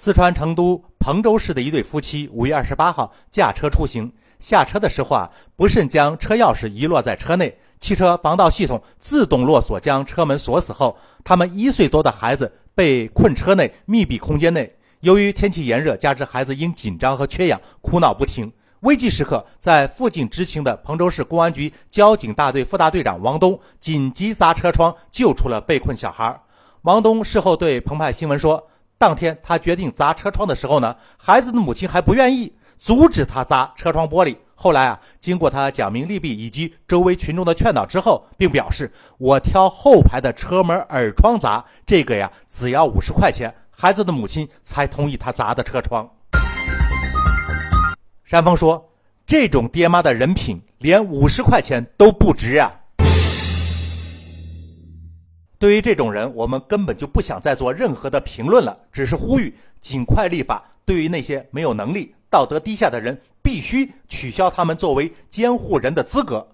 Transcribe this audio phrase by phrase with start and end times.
[0.00, 14.72] 四川成都彭州市的一对夫妻五月二十八号驾车出行，下车的时候啊，不慎将车钥匙遗落在车内，汽车防盗系统自动落锁将车门锁死后，他们一岁多的孩子被困车内密闭空间内。
[15.00, 18.52] 由于天气炎热，加之孩子因紧张和缺氧哭闹不停，
[18.82, 26.40] 危急时刻，在附近执勤的彭州市公安局交警大队副大队长王东紧急砸车窗救出了被困小孩。
[26.82, 28.64] 王东事后对澎湃新闻说。
[28.98, 34.36] 当天，他决定砸车窗的时候呢，孩子的母亲还不愿意阻止他砸车窗玻璃。
[34.56, 46.10] 后来啊，经过他讲明利弊以及周围群众的劝导之后，并表示我挑后排的车门耳窗砸，这个呀只要五十块钱，孩子的母亲才同意他砸的车窗。
[48.24, 48.84] 山峰说
[49.24, 52.74] ：“这种爹妈的人品，连五十块钱都不值啊。”
[55.58, 60.62] 对于这种人，我们根本就不想再做任何的评论了，只是呼吁尽快立法。
[60.84, 66.46] 对于那些没有能力、道德低下的人，必须取消他们作为监护人的资格。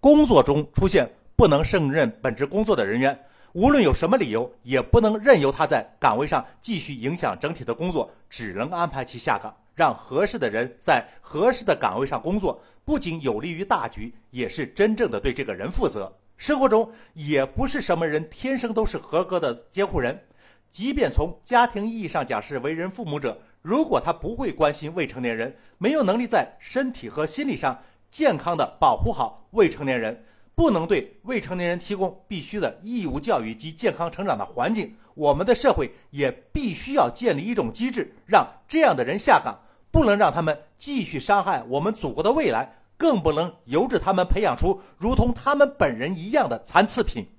[0.00, 3.18] 工作中出现不能胜任本职工作的人员，
[3.52, 12.60] 无论有什么理由，也不能任由他在岗位上继续影响整体的工作，只能安排其下岗，让合适的人在合适的岗位上工作。
[12.84, 16.12] 不仅有利于大局，也是真正的对这个人负责。
[16.36, 20.24] 生活中也不是什么人天生都是合格的监护人，
[20.70, 39.60] 即便从家庭意义上讲是为人父母者，如果他不会关心未成年人，没有能力在身体和心理上健康的保护好未成年人，不能对未成年人提供必须的义务教育及健康成长的环境，我们的社会也必须要建立一种机制，让这样的人下岗，
[39.90, 42.76] 不能让他们继续伤害我们祖国的未来。
[43.04, 47.33] 更不能由着他们培养出如同他们本人一样的残次品。